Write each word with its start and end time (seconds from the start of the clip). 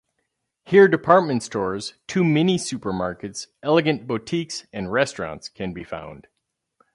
Here 0.65 0.87
department 0.87 1.43
stores, 1.43 1.93
two 2.07 2.23
mini-supermarkets, 2.23 3.45
elegant 3.61 4.07
boutiques 4.07 4.65
and 4.73 4.91
restaurants 4.91 5.47
can 5.47 5.73
be 5.73 5.83
found. 5.83 6.25